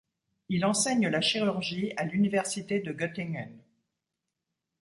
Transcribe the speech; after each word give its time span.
Il 0.49 0.65
enseigne 0.65 1.09
la 1.09 1.21
chirurgie 1.21 1.93
à 1.95 2.05
l’université 2.05 2.79
de 2.79 2.91
Göttingen. 2.91 3.55